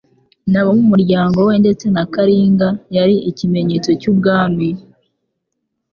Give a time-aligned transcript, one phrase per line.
[0.51, 4.69] n'abo mu muryango we ,ndetse na Kalinga yari ikimenyetso cy'ubwami.